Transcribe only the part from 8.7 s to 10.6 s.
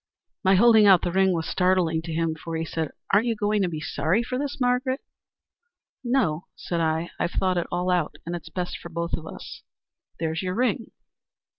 for both of us. There's your